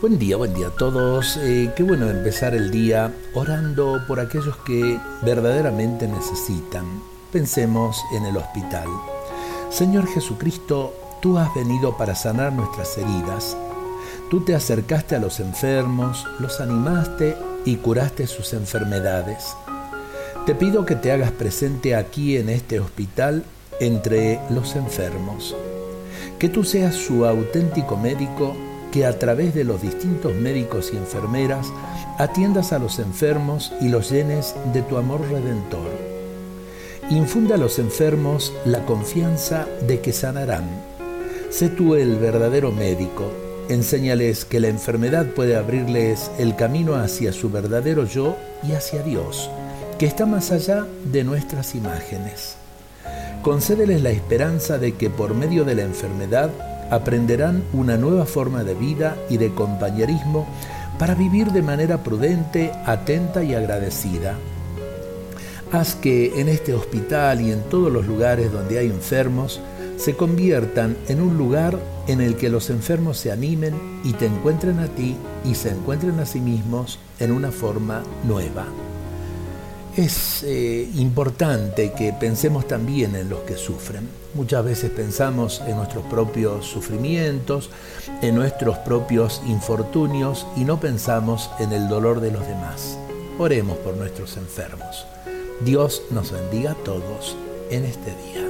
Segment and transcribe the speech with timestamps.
[0.00, 1.36] Buen día, buen día a todos.
[1.42, 6.86] Eh, qué bueno empezar el día orando por aquellos que verdaderamente necesitan.
[7.30, 8.88] Pensemos en el hospital.
[9.68, 13.58] Señor Jesucristo, tú has venido para sanar nuestras heridas.
[14.30, 17.36] Tú te acercaste a los enfermos, los animaste
[17.66, 19.54] y curaste sus enfermedades.
[20.46, 23.44] Te pido que te hagas presente aquí en este hospital
[23.80, 25.54] entre los enfermos.
[26.38, 28.56] Que tú seas su auténtico médico
[28.90, 31.66] que a través de los distintos médicos y enfermeras
[32.18, 35.90] atiendas a los enfermos y los llenes de tu amor redentor.
[37.10, 40.64] Infunda a los enfermos la confianza de que sanarán.
[41.50, 43.24] Sé tú el verdadero médico.
[43.68, 49.50] Enséñales que la enfermedad puede abrirles el camino hacia su verdadero yo y hacia Dios,
[49.98, 52.56] que está más allá de nuestras imágenes.
[53.42, 56.50] Concédeles la esperanza de que por medio de la enfermedad
[56.90, 60.46] aprenderán una nueva forma de vida y de compañerismo
[60.98, 64.36] para vivir de manera prudente, atenta y agradecida.
[65.72, 69.60] Haz que en este hospital y en todos los lugares donde hay enfermos
[69.96, 74.80] se conviertan en un lugar en el que los enfermos se animen y te encuentren
[74.80, 78.66] a ti y se encuentren a sí mismos en una forma nueva.
[79.96, 84.08] Es eh, importante que pensemos también en los que sufren.
[84.34, 87.70] Muchas veces pensamos en nuestros propios sufrimientos,
[88.22, 92.98] en nuestros propios infortunios y no pensamos en el dolor de los demás.
[93.38, 95.06] Oremos por nuestros enfermos.
[95.64, 97.36] Dios nos bendiga a todos
[97.70, 98.49] en este día.